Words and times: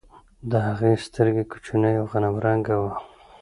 د 0.51 0.53
هغې 0.67 0.93
سترګې 1.05 1.43
کوچنۍ 1.51 1.93
او 2.01 2.05
غنم 2.11 2.35
رنګه 2.45 2.75
وه. 2.81 2.93